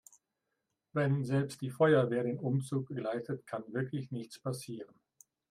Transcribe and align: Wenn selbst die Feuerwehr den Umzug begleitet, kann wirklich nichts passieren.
Wenn 0.93 1.25
selbst 1.25 1.61
die 1.61 1.69
Feuerwehr 1.69 2.23
den 2.23 2.39
Umzug 2.39 2.87
begleitet, 2.87 3.45
kann 3.45 3.71
wirklich 3.71 4.09
nichts 4.09 4.39
passieren. 4.39 4.99